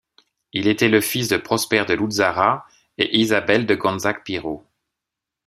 Il 0.51 0.67
était 0.67 0.89
le 0.89 0.99
fils 0.99 1.27
de 1.27 1.37
Prosper 1.37 1.85
de 1.85 1.93
Luzzara 1.93 2.65
et 2.97 3.19
Isabelle 3.19 3.67
de 3.67 3.75
Gonzague-Pirro. 3.75 4.65